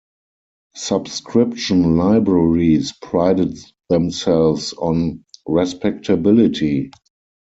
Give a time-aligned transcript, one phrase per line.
[0.73, 6.89] Subscription libraries prided themselves on respectability.